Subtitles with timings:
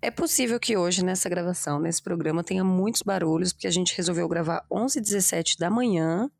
[0.00, 4.28] É possível que hoje, nessa gravação, nesse programa, tenha muitos barulhos, porque a gente resolveu
[4.28, 6.30] gravar 11h17 da manhã.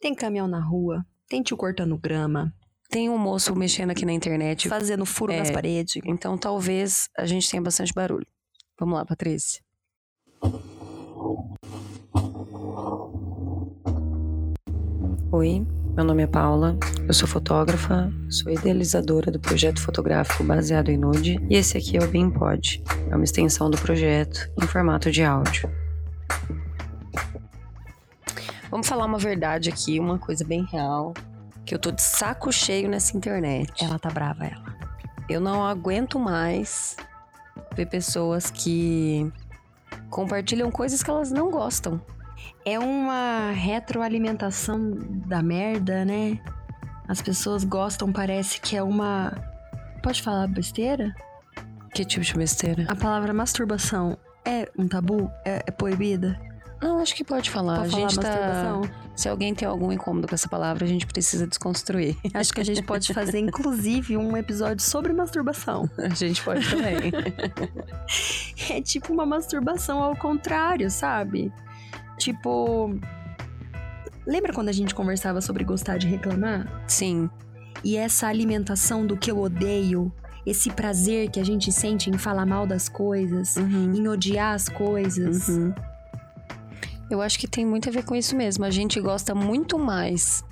[0.00, 2.52] Tem caminhão na rua, tem tio cortando grama,
[2.90, 4.68] Tem um moço mexendo aqui na internet.
[4.68, 5.38] fazendo furo É.
[5.38, 6.00] nas paredes.
[6.04, 8.26] Então talvez a gente tenha bastante barulho.
[8.78, 9.60] Vamos lá, Patrícia.
[15.32, 15.66] Oi,
[15.96, 16.76] meu nome é Paula,
[17.08, 22.04] eu sou fotógrafa, sou idealizadora do projeto fotográfico baseado em nude e esse aqui é
[22.04, 25.70] o BeamPod, é uma extensão do projeto em formato de áudio.
[28.70, 31.14] Vamos falar uma verdade aqui, uma coisa bem real,
[31.64, 33.82] que eu tô de saco cheio nessa internet.
[33.82, 34.76] Ela tá brava, ela.
[35.30, 36.94] Eu não aguento mais
[37.74, 39.32] ver pessoas que
[40.10, 41.98] compartilham coisas que elas não gostam.
[42.64, 44.92] É uma retroalimentação
[45.26, 46.40] da merda, né?
[47.08, 49.32] As pessoas gostam, parece que é uma.
[50.02, 51.14] Pode falar besteira?
[51.94, 52.84] Que tipo de besteira?
[52.88, 55.30] A palavra masturbação é um tabu?
[55.44, 56.38] É, é proibida?
[56.82, 57.78] Não, acho que pode falar.
[57.78, 58.28] Pode a falar gente tá.
[58.28, 59.06] masturbação?
[59.14, 62.16] Se alguém tem algum incômodo com essa palavra, a gente precisa desconstruir.
[62.34, 65.88] Acho que a gente pode fazer, inclusive, um episódio sobre masturbação.
[65.96, 67.12] A gente pode também.
[68.70, 71.52] É tipo uma masturbação ao contrário, sabe?
[72.18, 72.98] Tipo.
[74.26, 76.82] Lembra quando a gente conversava sobre gostar de reclamar?
[76.88, 77.30] Sim.
[77.84, 80.12] E essa alimentação do que eu odeio,
[80.44, 83.94] esse prazer que a gente sente em falar mal das coisas, Uhum.
[83.94, 85.48] em odiar as coisas.
[85.48, 85.72] Uhum.
[87.08, 88.64] Eu acho que tem muito a ver com isso mesmo.
[88.64, 90.44] A gente gosta muito mais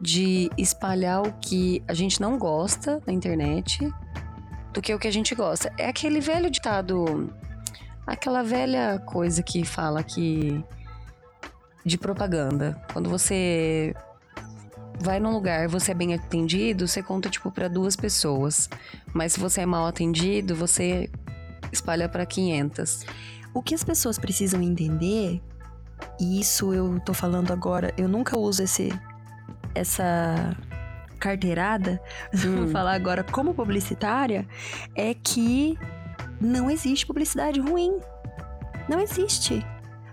[0.00, 3.92] de espalhar o que a gente não gosta na internet
[4.72, 5.72] do que o que a gente gosta.
[5.76, 7.28] É aquele velho ditado,
[8.06, 10.62] aquela velha coisa que fala que
[11.84, 12.80] de propaganda.
[12.92, 13.94] Quando você
[15.00, 18.68] vai num lugar, você é bem atendido, você conta tipo para duas pessoas.
[19.12, 21.08] Mas se você é mal atendido, você
[21.72, 23.04] espalha para 500.
[23.54, 25.40] O que as pessoas precisam entender,
[26.20, 28.92] e isso eu tô falando agora, eu nunca uso esse
[29.74, 30.56] essa
[31.18, 32.00] carteirada,
[32.34, 32.56] Hum.
[32.64, 34.46] vou falar agora como publicitária,
[34.94, 35.78] é que
[36.40, 37.98] não existe publicidade ruim.
[38.88, 39.64] Não existe.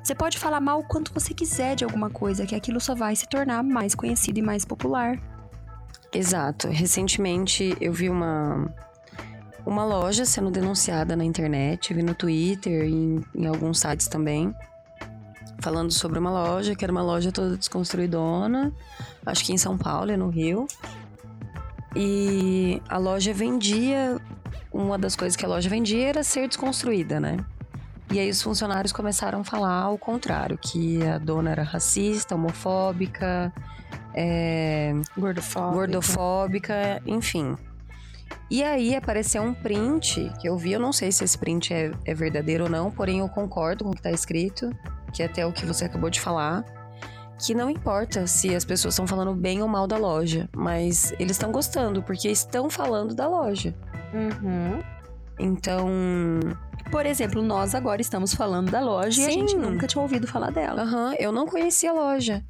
[0.06, 3.16] Você pode falar mal o quanto você quiser de alguma coisa, que aquilo só vai
[3.16, 5.20] se tornar mais conhecido e mais popular.
[6.14, 6.68] Exato.
[6.68, 8.72] Recentemente eu vi uma
[9.66, 14.54] uma loja sendo denunciada na internet, vi no Twitter e em, em alguns sites também,
[15.60, 18.72] falando sobre uma loja que era uma loja toda desconstruidona,
[19.26, 20.68] acho que em São Paulo e no Rio.
[21.96, 24.22] E a loja vendia,
[24.72, 27.44] uma das coisas que a loja vendia era ser desconstruída, né?
[28.12, 33.52] E aí os funcionários começaram a falar ao contrário, que a dona era racista, homofóbica,
[34.14, 35.76] é, Gordofóbica.
[35.76, 37.56] gordofóbica, enfim.
[38.50, 41.92] E aí apareceu um print que eu vi, eu não sei se esse print é,
[42.06, 44.70] é verdadeiro ou não, porém eu concordo com o que tá escrito,
[45.12, 46.64] que é até o que você acabou de falar.
[47.38, 51.32] Que não importa se as pessoas estão falando bem ou mal da loja, mas eles
[51.32, 53.76] estão gostando, porque estão falando da loja.
[54.14, 54.82] Uhum.
[55.38, 55.90] Então,
[56.96, 59.40] Por exemplo, nós agora estamos falando da loja e a Sim.
[59.42, 60.84] gente nunca tinha ouvido falar dela.
[60.84, 62.42] Aham, eu não conhecia a loja.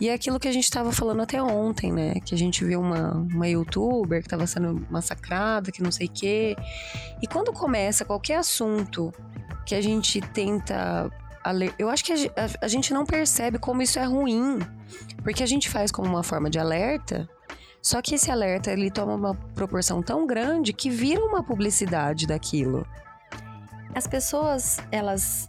[0.00, 2.14] E é aquilo que a gente tava falando até ontem, né?
[2.24, 6.10] Que a gente viu uma, uma youtuber que tava sendo massacrada, que não sei o
[6.10, 6.56] quê.
[7.20, 9.12] E quando começa qualquer assunto
[9.66, 11.10] que a gente tenta.
[11.78, 12.14] Eu acho que
[12.62, 14.60] a gente não percebe como isso é ruim.
[15.22, 17.28] Porque a gente faz como uma forma de alerta.
[17.82, 22.86] Só que esse alerta ele toma uma proporção tão grande que vira uma publicidade daquilo.
[23.94, 25.48] As pessoas, elas.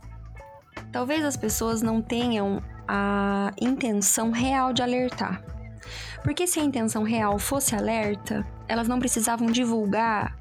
[0.91, 5.43] Talvez as pessoas não tenham a intenção real de alertar.
[6.23, 10.37] Porque se a intenção real fosse alerta, elas não precisavam divulgar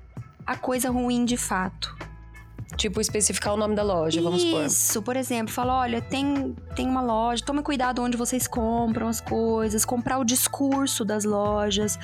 [0.47, 1.95] a coisa ruim de fato.
[2.77, 4.65] Tipo, especificar o nome da loja, vamos supor.
[4.65, 9.21] Isso, por exemplo, fala, olha, tem, tem uma loja, tome cuidado onde vocês compram as
[9.21, 11.99] coisas, comprar o discurso das lojas,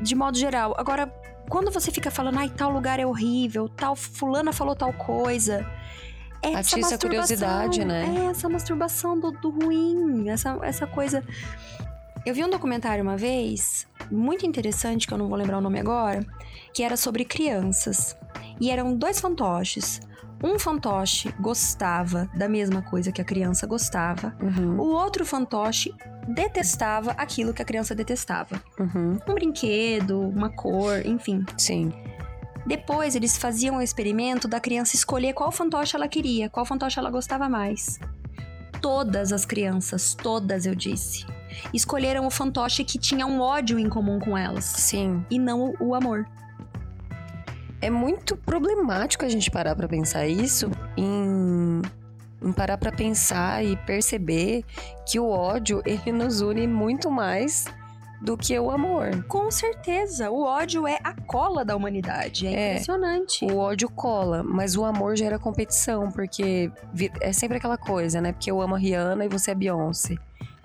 [0.00, 0.74] de modo geral.
[0.78, 1.12] Agora,
[1.48, 5.66] quando você fica falando, ai, tal lugar é horrível, tal fulana falou tal coisa.
[6.42, 8.04] Essa Atiça a curiosidade, né?
[8.16, 11.24] É essa masturbação do, do ruim, essa, essa coisa.
[12.24, 15.80] Eu vi um documentário uma vez, muito interessante, que eu não vou lembrar o nome
[15.80, 16.24] agora,
[16.72, 18.16] que era sobre crianças.
[18.60, 20.00] E eram dois fantoches.
[20.42, 24.36] Um fantoche gostava da mesma coisa que a criança gostava.
[24.40, 25.92] Uhum, O outro fantoche
[26.28, 28.62] detestava aquilo que a criança detestava.
[28.78, 31.44] uhum, Um brinquedo, uma cor, enfim.
[31.56, 31.92] sim.
[32.66, 37.10] Depois eles faziam o experimento da criança escolher qual fantoche ela queria, qual fantoche ela
[37.10, 37.98] gostava mais.
[38.80, 41.24] Todas as crianças, todas eu disse,
[41.74, 45.24] escolheram o fantoche que tinha um ódio em comum com elas Sim.
[45.30, 46.26] e não o- o amor.
[47.80, 51.82] É muito problemático a gente parar para pensar isso em,
[52.42, 54.64] em parar para pensar e perceber
[55.06, 57.66] que o ódio ele nos une muito mais
[58.20, 59.24] do que o amor.
[59.24, 63.44] Com certeza, o ódio é a cola da humanidade, é, é impressionante.
[63.44, 66.70] O ódio cola, mas o amor gera competição, porque
[67.20, 68.32] é sempre aquela coisa, né?
[68.32, 70.16] Porque eu amo a Rihanna e você é Beyoncé.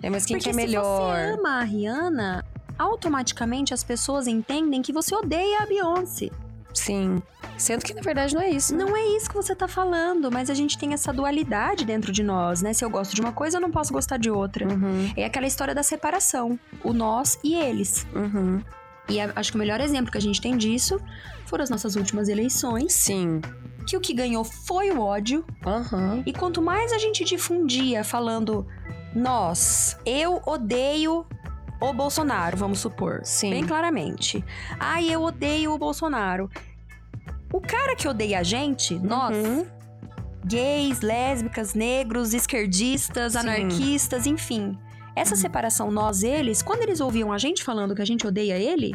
[0.02, 1.16] É, mas quem porque que é melhor?
[1.16, 2.44] Se você ama a Rihanna,
[2.78, 6.30] automaticamente as pessoas entendem que você odeia a Beyoncé.
[6.74, 7.22] Sim.
[7.56, 8.74] Sendo que na verdade não é isso.
[8.74, 12.22] Não é isso que você tá falando, mas a gente tem essa dualidade dentro de
[12.22, 12.72] nós, né?
[12.72, 14.66] Se eu gosto de uma coisa, eu não posso gostar de outra.
[14.66, 15.12] Uhum.
[15.16, 18.06] É aquela história da separação, o nós e eles.
[18.14, 18.60] Uhum.
[19.08, 21.00] E acho que o melhor exemplo que a gente tem disso
[21.46, 22.92] foram as nossas últimas eleições.
[22.92, 23.40] Sim.
[23.86, 25.44] Que o que ganhou foi o ódio.
[25.64, 26.22] Uhum.
[26.24, 28.66] E quanto mais a gente difundia falando,
[29.14, 31.26] nós, eu odeio
[31.80, 33.20] o Bolsonaro, vamos supor.
[33.24, 33.50] Sim.
[33.50, 34.44] Bem claramente.
[34.78, 36.48] Ai, eu odeio o Bolsonaro.
[37.52, 39.66] O cara que odeia a gente, nós, Uhum.
[40.44, 43.38] gays, lésbicas, negros, esquerdistas, Sim.
[43.38, 44.76] anarquistas, enfim.
[45.16, 48.94] Essa separação nós eles, quando eles ouviam a gente falando que a gente odeia ele,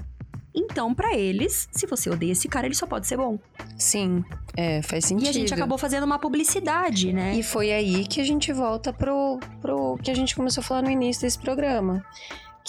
[0.53, 3.39] então pra eles, se você odeia esse cara, ele só pode ser bom.
[3.77, 4.25] Sim.
[4.57, 5.27] É, faz sentido.
[5.27, 7.35] E a gente acabou fazendo uma publicidade, né?
[7.35, 10.81] E foi aí que a gente volta pro, pro que a gente começou a falar
[10.81, 12.03] no início desse programa.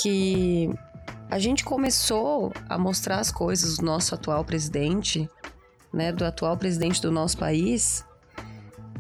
[0.03, 0.71] Que
[1.31, 5.29] a gente começou a mostrar as coisas do nosso atual presidente,
[5.93, 6.13] né?
[6.13, 8.05] Do atual presidente do nosso país.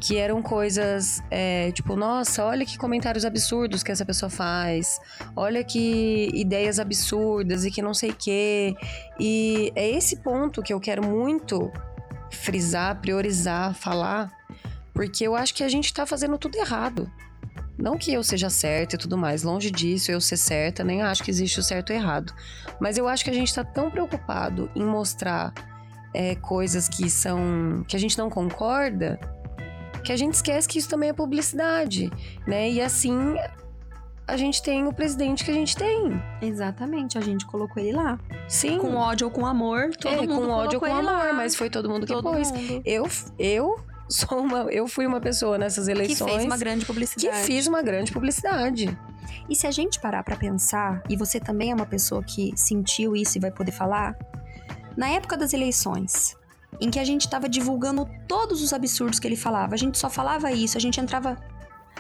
[0.00, 4.98] Que eram coisas, é, tipo, nossa, olha que comentários absurdos que essa pessoa faz.
[5.36, 8.74] Olha que ideias absurdas e que não sei o quê.
[9.18, 11.70] E é esse ponto que eu quero muito
[12.30, 14.30] frisar, priorizar, falar,
[14.94, 17.10] porque eu acho que a gente tá fazendo tudo errado.
[17.80, 21.22] Não que eu seja certa e tudo mais, longe disso, eu ser certa, nem acho
[21.22, 22.32] que existe o certo e o errado.
[22.78, 25.52] Mas eu acho que a gente tá tão preocupado em mostrar
[26.12, 27.84] é, coisas que são.
[27.88, 29.18] que a gente não concorda,
[30.04, 32.10] que a gente esquece que isso também é publicidade,
[32.46, 32.70] né?
[32.70, 33.34] E assim
[34.30, 36.22] a gente tem o presidente que a gente tem.
[36.40, 38.18] Exatamente, a gente colocou ele lá.
[38.46, 38.78] Sim.
[38.78, 41.32] Com ódio ou com amor, todo é, mundo com ódio ou com amor, lá.
[41.32, 42.50] mas foi todo mundo que todo pôs.
[42.52, 42.82] mundo.
[42.84, 43.80] Eu, eu
[44.10, 47.44] sou uma, eu fui uma pessoa nessas Que eleições fez uma grande que publicidade.
[47.44, 48.98] fiz uma grande publicidade.
[49.48, 53.14] E se a gente parar pra pensar, e você também é uma pessoa que sentiu
[53.16, 54.16] isso e vai poder falar,
[54.96, 56.36] na época das eleições,
[56.80, 60.10] em que a gente tava divulgando todos os absurdos que ele falava, a gente só
[60.10, 61.36] falava isso, a gente entrava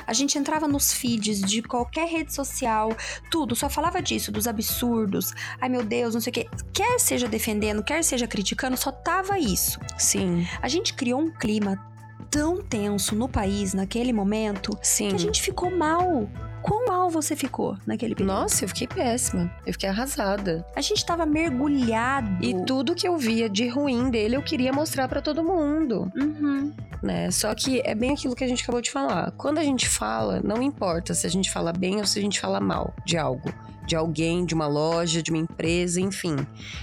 [0.06, 2.90] a gente entrava nos feeds de qualquer rede social,
[3.30, 5.32] tudo, só falava disso, dos absurdos.
[5.60, 6.48] Ai meu Deus, não sei o quê.
[6.72, 9.78] Quer seja defendendo, quer seja criticando, só tava isso.
[9.98, 11.89] Sim, A gente criou um clima
[12.30, 15.08] tão tenso no país naquele momento sim.
[15.08, 16.28] que a gente ficou mal.
[16.62, 18.32] Quão mal você ficou naquele período?
[18.34, 19.50] Nossa, eu fiquei péssima.
[19.66, 20.64] Eu fiquei arrasada.
[20.76, 22.44] A gente tava mergulhado.
[22.44, 26.72] E tudo que eu via de ruim dele, eu queria mostrar pra todo mundo, Uhum.
[27.02, 27.30] né?
[27.30, 29.30] Só que é bem aquilo que a gente acabou de falar.
[29.32, 32.38] Quando a gente fala, não importa se a gente fala bem ou se a gente
[32.40, 33.52] fala mal de algo.
[33.86, 36.36] De alguém, de uma loja, de uma empresa, enfim.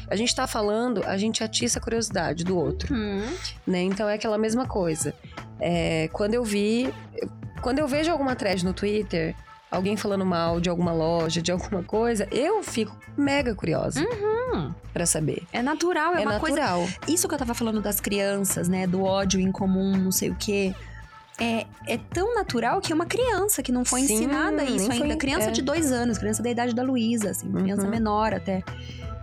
[0.09, 2.93] A gente tá falando, a gente atiça a curiosidade do outro.
[2.93, 3.23] Uhum.
[3.65, 3.81] né?
[3.83, 5.13] Então é aquela mesma coisa.
[5.59, 6.93] É, quando eu vi,
[7.61, 9.35] quando eu vejo alguma thread no Twitter,
[9.71, 14.05] alguém falando mal de alguma loja, de alguma coisa, eu fico mega curiosa
[14.93, 15.43] pra saber.
[15.51, 16.55] É natural, é, É, uma coisa.
[16.57, 16.87] natural.
[17.07, 18.87] Isso que eu tava falando das crianças, né?
[18.87, 20.73] Do ódio em comum, não sei o quê.
[21.39, 25.05] É, é tão natural que uma criança que não foi Sim, ensinada isso ainda.
[25.05, 25.51] foi- criança é.
[25.51, 27.89] de dois anos, criança da idade da Luísa, assim, criança Uhum.
[27.91, 28.63] menor até.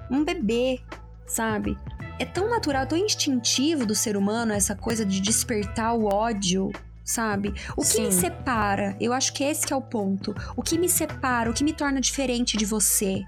[0.08, 0.78] Um bebê,
[1.26, 1.76] sabe?
[2.20, 6.70] É tão natural, tão instintivo do ser humano essa coisa de despertar o ódio,
[7.04, 7.54] sabe?
[7.76, 8.20] O que me Sim.
[8.20, 8.96] separa?
[9.00, 10.34] Eu acho que esse que é o ponto.
[10.56, 13.24] O que me separa, o que me torna diferente de você?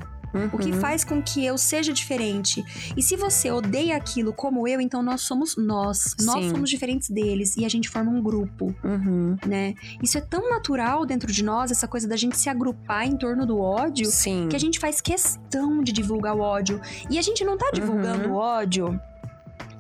[0.53, 0.81] O que Uhum.
[0.81, 2.63] faz com que eu seja diferente.
[2.95, 6.15] E se você odeia aquilo como eu, então nós somos nós.
[6.21, 6.51] Nós Sim.
[6.51, 9.37] somos diferentes deles e a gente forma um grupo, Uhum.
[9.47, 9.73] né?
[10.03, 13.47] Isso é tão natural dentro de nós, essa coisa da gente se agrupar em torno
[13.47, 14.47] do ódio, Sim.
[14.51, 16.83] que a gente faz questão de divulgar o ódio.
[17.09, 18.35] E a gente não tá divulgando Uhum.
[18.35, 19.01] o ódio,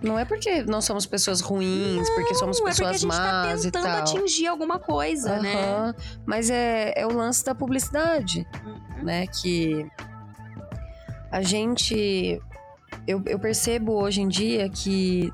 [0.03, 3.73] Não é porque nós somos pessoas ruins, porque somos não é porque a pessoas gente
[3.73, 5.55] tá tentando atingir alguma coisa, né?
[5.55, 5.95] Aham.
[6.25, 8.47] Mas é, é o lance da publicidade.
[8.65, 9.05] Uhum.
[9.05, 9.26] né?
[9.26, 9.87] Que
[11.31, 12.41] a gente.
[13.07, 15.33] Eu, eu percebo hoje em dia que.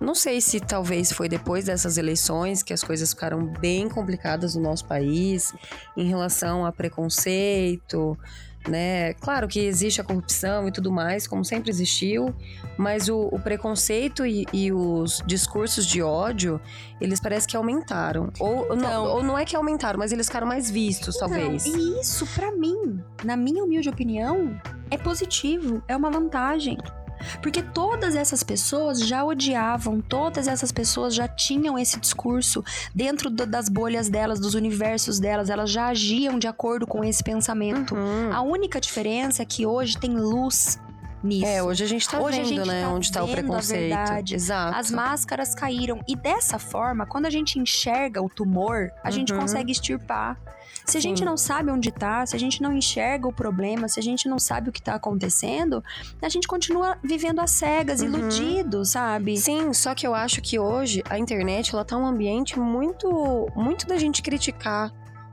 [0.00, 4.60] Não sei se talvez foi depois dessas eleições que as coisas ficaram bem complicadas no
[4.60, 5.54] nosso país
[5.96, 8.18] em relação a preconceito,
[8.68, 9.14] né?
[9.14, 12.34] Claro que existe a corrupção e tudo mais, como sempre existiu,
[12.76, 16.60] mas o, o preconceito e, e os discursos de ódio,
[17.00, 18.30] eles parecem que aumentaram.
[18.38, 18.76] Ou, Então.
[18.76, 21.66] não, ou não é que aumentaram, mas eles ficaram mais vistos, talvez.
[21.66, 26.78] Não, e isso, pra mim, na minha humilde opinião, é positivo, é uma vantagem.
[27.42, 32.64] Porque todas essas pessoas já odiavam, todas essas pessoas já tinham esse discurso
[32.94, 37.22] dentro do, das bolhas delas, dos universos delas, elas já agiam de acordo com esse
[37.22, 37.94] pensamento.
[37.94, 38.32] Uhum.
[38.32, 40.78] A única diferença é que hoje tem luz
[41.24, 41.46] nisso.
[41.46, 43.96] É, hoje a gente tá Hoje vendo, gente né, tá onde tá o preconceito.
[44.32, 44.76] Exato.
[44.78, 46.00] As máscaras caíram.
[46.06, 49.40] E dessa forma, quando a gente enxerga o tumor, a gente Uhum.
[49.40, 50.36] consegue extirpar.
[50.84, 53.98] Se a gente não sabe onde tá, se a gente não enxerga o problema, se
[53.98, 55.82] a gente não sabe o que tá acontecendo,
[56.20, 58.08] a gente continua vivendo às cegas, Uhum.
[58.08, 59.36] iludido, sabe?
[59.38, 63.86] Sim, só que eu acho que hoje a internet ela tá um ambiente muito muito
[63.86, 64.92] da gente criticar,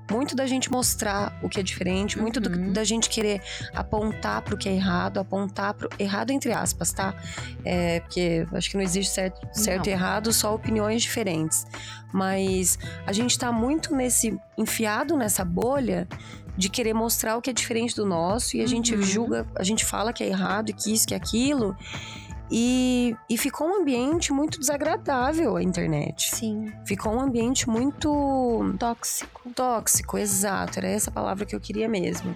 [0.09, 2.73] muito da gente mostrar o que é diferente, muito do- Uhum.
[2.73, 3.41] da gente querer
[3.73, 7.13] apontar pro que é errado, apontar pro errado entre aspas, tá?
[7.63, 9.97] É, porque acho que não existe certo, certo e Não.
[9.97, 11.65] errado, só opiniões diferentes.
[12.13, 16.07] Mas a gente tá muito nesse enfiado nessa bolha
[16.57, 19.01] de querer mostrar o que é diferente do nosso e a gente Uhum.
[19.01, 21.75] julga, a gente fala que é errado e que isso, que é aquilo.
[22.51, 26.35] E, e ficou um ambiente muito desagradável a internet.
[26.35, 26.69] Sim.
[26.85, 29.49] Ficou um ambiente muito Tóxico.
[29.55, 30.79] tóxico, exato.
[30.79, 32.35] Era essa palavra que eu queria mesmo.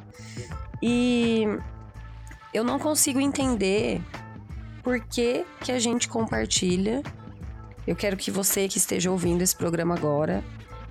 [0.81, 1.45] E
[2.53, 4.01] eu não consigo entender
[4.81, 7.03] por que, que a gente compartilha.
[7.85, 10.41] Eu quero que você que esteja ouvindo esse programa agora,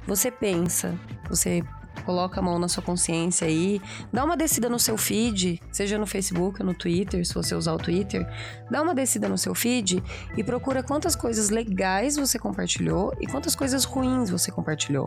[0.06, 0.94] você pensa,
[1.30, 1.64] você
[2.04, 3.80] coloca a mão na sua consciência aí,
[4.12, 7.72] dá uma descida no seu feed, seja no Facebook ou no Twitter, se você usar
[7.72, 8.26] o Twitter,
[8.70, 10.02] dá uma descida no seu feed
[10.36, 15.06] e procura quantas coisas legais você compartilhou e quantas coisas ruins você compartilhou.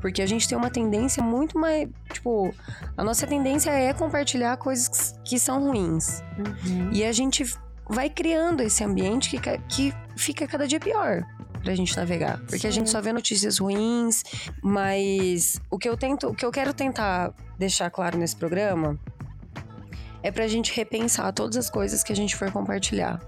[0.00, 1.88] Porque a gente tem uma tendência muito mais.
[2.12, 2.54] Tipo,
[2.96, 6.22] a nossa tendência é compartilhar coisas que são ruins.
[6.38, 6.90] Uhum.
[6.92, 7.44] E a gente
[7.88, 11.24] vai criando esse ambiente que, que fica cada dia pior
[11.64, 12.38] pra gente navegar.
[12.40, 12.80] Porque a Sim.
[12.80, 14.22] gente só vê notícias ruins,
[14.62, 18.98] mas o que eu tento, o que eu quero tentar deixar claro nesse programa
[20.22, 23.20] é pra gente repensar todas as coisas que a gente for compartilhar.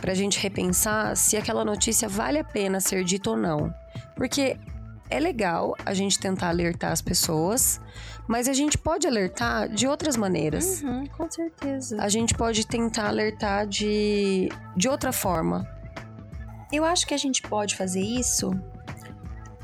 [0.00, 3.72] Pra gente repensar se aquela notícia vale a pena ser dita ou não.
[4.14, 4.56] Porque
[5.08, 7.80] é legal a gente tentar alertar as pessoas,
[8.26, 10.82] mas a gente pode alertar de outras maneiras.
[10.82, 11.96] Uhum, com certeza.
[12.00, 15.66] A gente pode tentar alertar de, de outra forma.
[16.72, 18.50] Eu acho que a gente pode fazer isso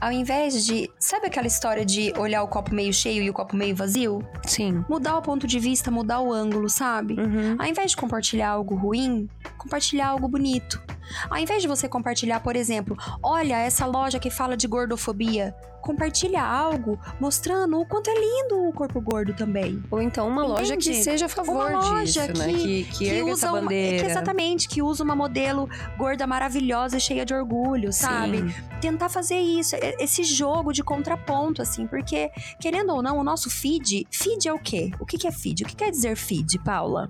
[0.02, 0.90] ao invés de.
[0.98, 4.26] Sabe aquela história de olhar o copo meio cheio e o copo meio vazio?
[4.44, 4.84] Sim.
[4.88, 7.14] Mudar o ponto de vista, mudar o ângulo, sabe?
[7.14, 7.54] Uhum.
[7.56, 10.82] Ao invés de compartilhar algo ruim, compartilhar algo bonito.
[11.30, 16.42] Ao invés de você compartilhar, por exemplo, olha essa loja que fala de gordofobia, compartilha
[16.42, 19.82] algo mostrando o quanto é lindo o corpo gordo também.
[19.90, 21.04] Ou então uma loja que Entende?
[21.04, 22.52] seja a favor Uma loja disso, né?
[22.52, 27.24] que- Que, que, essa uma, que exatamente, que usa uma modelo gorda maravilhosa e cheia
[27.26, 28.38] de orgulho, sabe?
[28.38, 28.54] Sim.
[28.80, 34.06] tentar fazer isso, esse jogo de contraponto, assim, porque, querendo ou não, o nosso feed.
[34.10, 34.90] Feed é o quê?
[35.00, 35.64] O que que é feed?
[35.64, 37.06] O que quer dizer feed, Paula?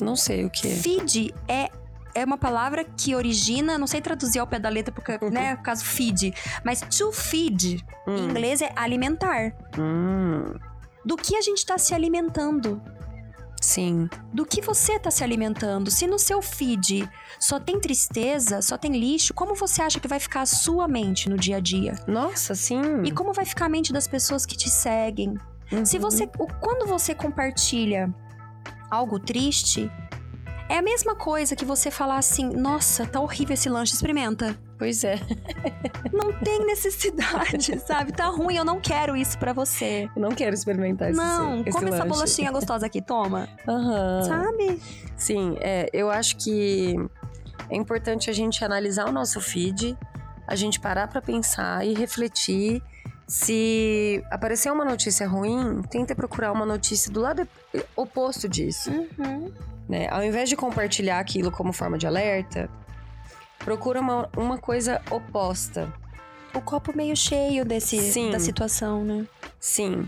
[0.00, 0.68] Não sei o que.
[0.68, 1.68] Feed é.
[2.16, 5.30] É uma palavra que origina, não sei traduzir ao pé da letra, porque, Uhum.
[5.30, 6.32] né, caso feed,
[6.64, 8.28] mas to feed, em Hum.
[8.30, 9.52] inglês é alimentar.
[9.78, 10.54] Hum.
[11.04, 12.80] Do que a gente tá se alimentando?
[13.60, 14.08] Sim.
[14.32, 15.90] Do que você tá se alimentando?
[15.90, 17.08] Se no seu feed
[17.38, 21.28] só tem tristeza, só tem lixo, como você acha que vai ficar a sua mente
[21.28, 21.94] no dia a dia?
[22.06, 23.02] Nossa, sim.
[23.04, 25.34] E como vai ficar a mente das pessoas que te seguem?
[25.84, 26.02] Se Uhum.
[26.02, 28.12] você, o- quando você compartilha
[28.90, 29.90] algo triste,
[30.68, 34.56] é a mesma coisa que você falar assim: "Nossa, tá horrível esse lanche, experimenta".
[34.78, 35.18] Pois é.
[36.12, 38.12] Não tem necessidade, sabe?
[38.12, 40.08] Tá ruim, eu não quero isso pra você.
[40.14, 42.08] Eu não quero experimentar esse não, esse come essa lanche.
[42.08, 43.48] bolachinha gostosa aqui, toma.
[43.66, 44.22] Aham.
[44.22, 44.80] Sabe?
[45.16, 46.94] Sim, é, eu acho que
[47.70, 49.96] é importante a gente analisar o nosso feed,
[50.46, 52.82] a gente parar pra pensar e refletir.
[53.26, 57.46] Se aparecer uma notícia ruim, tenta procurar uma notícia do lado
[57.94, 59.52] oposto disso, Uhum.
[59.88, 60.08] né?
[60.10, 62.68] Ao invés de compartilhar aquilo como forma de alerta,
[63.58, 65.92] procura uma, uma coisa oposta.
[66.54, 68.30] O copo meio cheio desse Sim.
[68.30, 69.26] da situação, né?
[69.60, 70.06] Sim,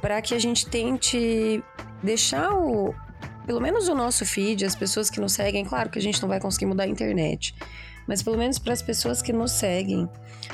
[0.00, 1.62] para que a gente tente
[2.02, 2.94] deixar o
[3.46, 6.28] pelo menos o nosso feed, as pessoas que nos seguem, claro que a gente não
[6.28, 7.54] vai conseguir mudar a internet,
[8.06, 10.06] mas pelo menos para as pessoas que nos seguem,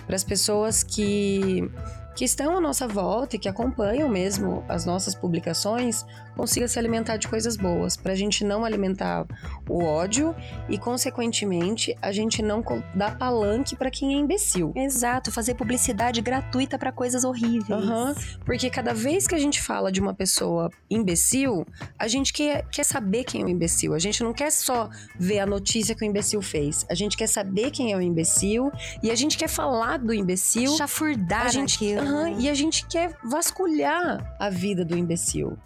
[0.07, 1.69] para as pessoas que
[2.15, 6.05] que estão à nossa volta e que acompanham mesmo as nossas publicações,
[6.37, 9.27] consiga se alimentar de coisas boas, para a gente não alimentar
[9.69, 10.35] o ódio
[10.69, 12.63] e, consequentemente, a gente não
[12.95, 14.73] dar palanque para quem é imbecil.
[14.75, 17.71] Exato, fazer publicidade gratuita pra coisas horríveis.
[17.71, 18.15] Aham.
[18.45, 21.67] Porque cada vez que a gente fala de uma pessoa imbecil,
[21.99, 23.95] a gente quer, quer saber quem é o imbecil.
[23.95, 26.85] A gente não quer só ver a notícia que o imbecil fez.
[26.89, 28.71] A gente quer saber quem é o imbecil
[29.03, 30.77] e a gente quer falar do imbecil.
[30.77, 32.04] Chafurdar A gente, aquilo.
[32.11, 32.37] Né?
[32.39, 35.57] e a gente quer vasculhar a vida do imbecil.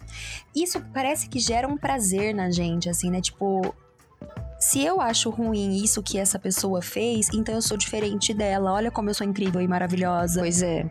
[0.55, 3.21] Isso parece que gera um prazer na gente, assim, né?
[3.21, 3.73] Tipo,
[4.59, 8.73] se eu acho ruim isso que essa pessoa fez, então eu sou diferente dela.
[8.73, 10.41] Olha como eu sou incrível e maravilhosa.
[10.41, 10.87] Pois é.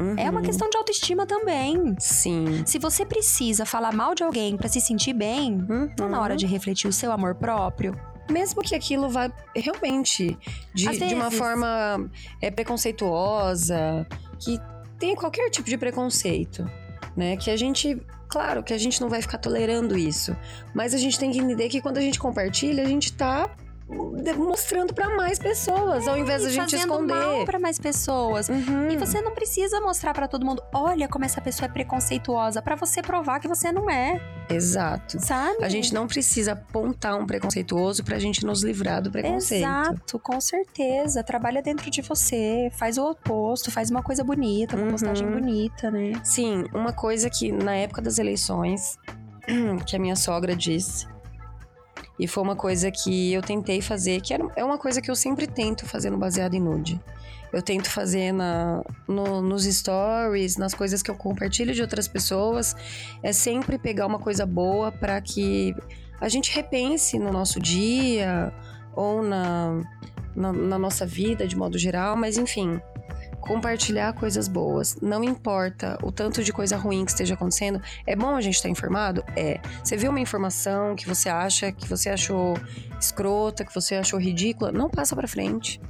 [0.00, 0.16] Uhum.
[0.18, 1.94] É uma questão de autoestima também.
[1.98, 2.64] Sim.
[2.66, 5.88] Se você precisa falar mal de alguém para se sentir bem, Uhum.
[5.94, 7.94] tá na hora de refletir o seu amor próprio.
[8.30, 10.36] Mesmo que aquilo vá realmente
[10.74, 14.06] de, de uma forma é, preconceituosa,
[14.38, 14.58] que
[15.02, 16.64] tenha qualquer tipo de preconceito,
[17.16, 17.36] né?
[17.36, 20.36] Que a gente, claro, que a gente não vai ficar tolerando isso,
[20.72, 23.50] mas a gente tem que entender que quando a gente compartilha, a gente tá
[24.36, 27.44] mostrando pra mais pessoas, ao invés da gente mal esconder.
[27.44, 28.48] para mais pessoas.
[28.48, 28.90] Uhum.
[28.90, 32.76] E você não precisa mostrar pra todo mundo, olha como essa pessoa é preconceituosa, pra
[32.76, 35.18] você provar que você não é, Exato.
[35.20, 35.64] sabe?
[35.64, 39.64] A gente não precisa apontar um preconceituoso pra gente nos livrar do preconceito.
[39.64, 41.22] Exato, com certeza.
[41.22, 44.90] Trabalha dentro de você, faz o oposto, faz uma coisa bonita, uma Uhum.
[44.92, 46.12] postagem bonita, né?
[46.24, 48.98] Sim, uma coisa que na época das eleições,
[49.86, 51.06] que a minha sogra disse,
[52.22, 55.46] e foi uma coisa que eu tentei fazer, que é uma coisa que eu sempre
[55.46, 57.00] tento fazer no Baseado em Nude.
[57.52, 62.74] Eu tento fazer na, no- nos stories, nas coisas que eu compartilho de outras pessoas,
[63.22, 65.74] é sempre pegar uma coisa boa para que
[66.20, 68.52] a gente repense no nosso dia
[68.94, 69.82] ou na,
[70.34, 72.80] na, na nossa vida de modo geral, mas enfim,
[73.42, 74.96] compartilhar coisas boas.
[75.02, 77.82] Não importa o tanto de coisa ruim que esteja acontecendo.
[78.06, 79.22] É bom a gente estar informado?
[79.36, 79.60] É.
[79.84, 82.54] Você viu uma informação que você acha, que você achou
[82.98, 84.72] escrota, que você achou ridícula?
[84.72, 85.80] Não passa pra frente.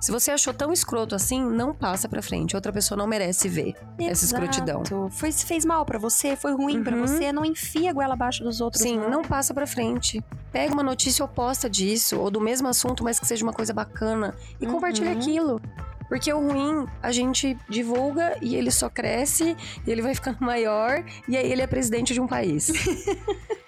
[0.00, 2.54] Se você achou tão escroto assim, não passa pra frente.
[2.54, 4.82] Outra pessoa não merece ver essa escrotidão.
[4.82, 5.08] Exato.
[5.10, 7.04] Foi, fez mal pra você, foi ruim pra Uhum.
[7.04, 8.80] você, não enfia a goela abaixo dos outros.
[8.80, 10.22] Sim, não passa pra frente.
[10.52, 14.36] Pega uma notícia oposta disso, ou do mesmo assunto, mas que seja uma coisa bacana,
[14.60, 14.74] e Uhum.
[14.74, 15.60] compartilha aquilo.
[16.08, 21.04] Porque o ruim a gente divulga e ele só cresce, e ele vai ficando maior,
[21.28, 22.72] e aí ele é presidente de um país.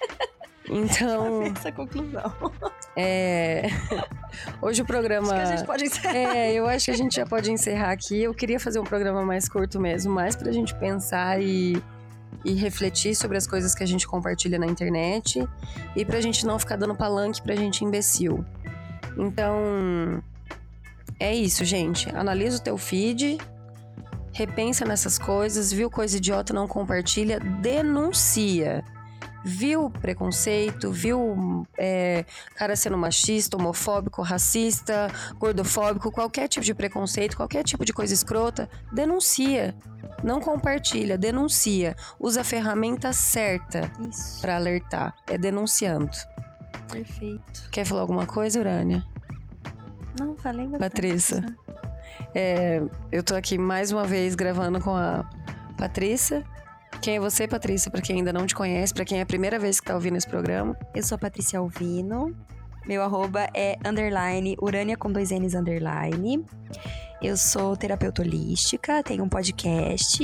[0.68, 2.32] então, Essa conclusão.
[2.96, 3.68] é.
[4.62, 5.32] Hoje o programa.
[5.32, 6.16] Acho que a gente pode encerrar.
[6.16, 8.22] É, eu acho que a gente já pode encerrar aqui.
[8.22, 11.82] Eu queria fazer um programa mais curto mesmo, mais pra gente pensar e,
[12.44, 15.46] e refletir sobre as coisas que a gente compartilha na internet
[15.94, 18.44] e pra gente não ficar dando palanque pra gente imbecil.
[19.18, 20.22] Então,
[21.20, 22.08] é isso, gente.
[22.16, 23.38] Analisa o teu feed,
[24.32, 28.82] repensa nessas coisas, viu coisa idiota, não compartilha, denuncia.
[29.42, 37.64] Viu preconceito, viu é, cara sendo machista, homofóbico, racista, gordofóbico, qualquer tipo de preconceito, qualquer
[37.64, 39.74] tipo de coisa escrota, denuncia.
[40.22, 41.96] Não compartilha, denuncia.
[42.18, 43.90] Usa a ferramenta certa
[44.42, 45.14] pra alertar.
[45.26, 46.10] É denunciando.
[46.92, 47.70] perfeito.
[47.70, 49.02] Quer falar alguma coisa, Urânia?
[50.20, 50.90] Não, falei bastante.
[50.90, 51.56] Patrícia.
[52.34, 55.24] É, eu tô aqui mais uma vez gravando com a
[55.78, 56.44] Patrícia.
[57.00, 57.90] Quem é você, Patrícia?
[57.90, 60.18] Pra quem ainda não te conhece, pra quem é a primeira vez que tá ouvindo
[60.18, 60.76] esse programa.
[60.94, 62.36] Eu sou a Patrícia Alvino.
[62.86, 66.44] Meu arroba é underline, urânia com dois N's underline.
[67.22, 70.22] Eu sou terapeuta holística, tenho um podcast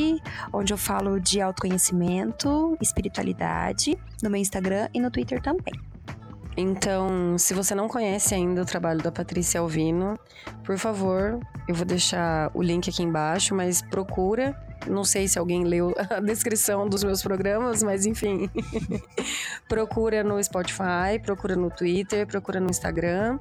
[0.52, 5.72] onde eu falo de autoconhecimento, espiritualidade, no meu Instagram e no Twitter também.
[6.56, 10.18] Então, se você não conhece ainda o trabalho da Patrícia Alvino,
[10.64, 11.38] por favor,
[11.68, 14.56] eu vou deixar o link aqui embaixo, mas procura.
[14.86, 18.50] Não sei se alguém leu a descrição dos meus programas, mas enfim.
[19.68, 23.38] procura no Spotify, procura no Twitter, procura no Instagram.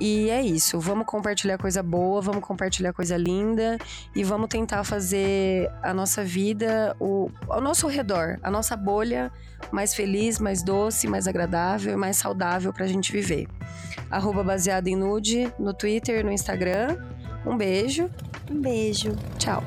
[0.00, 3.78] E é isso, vamos compartilhar coisa boa, vamos compartilhar coisa linda
[4.16, 9.30] e vamos tentar fazer a nossa vida, o, ao nosso redor, a nossa bolha
[9.70, 13.46] mais feliz, mais doce, mais agradável e mais saudável pra gente viver.
[14.10, 16.96] Arroba baseado em nude no Twitter, no Instagram.
[17.46, 18.10] Um beijo,
[18.50, 19.16] Um beijo.
[19.38, 19.62] tchau.